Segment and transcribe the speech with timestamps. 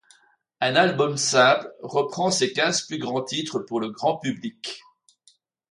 [0.61, 4.81] Un album simple,' reprend ses quinze plus grands titres, pour le grand public.